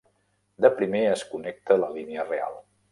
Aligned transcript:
De 0.65 0.71
primer, 0.79 1.03
es 1.11 1.27
connecta 1.35 1.81
la 1.85 1.95
línia 1.99 2.29
real. 2.35 2.63